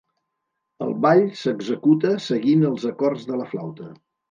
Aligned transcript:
El 0.85 0.95
ball 1.07 1.21
s'executa 1.41 2.15
seguint 2.29 2.67
els 2.73 2.89
acords 2.95 3.31
de 3.31 3.41
la 3.45 3.49
flauta. 3.55 3.95